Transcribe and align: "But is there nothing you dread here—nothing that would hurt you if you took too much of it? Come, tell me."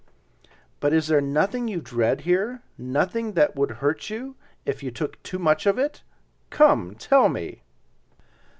"But 0.79 0.93
is 0.93 1.09
there 1.09 1.21
nothing 1.21 1.67
you 1.67 1.79
dread 1.79 2.21
here—nothing 2.21 3.33
that 3.33 3.55
would 3.55 3.69
hurt 3.69 4.09
you 4.09 4.35
if 4.65 4.81
you 4.81 4.89
took 4.89 5.21
too 5.21 5.37
much 5.37 5.67
of 5.67 5.77
it? 5.77 6.01
Come, 6.49 6.95
tell 6.95 7.29
me." 7.29 7.61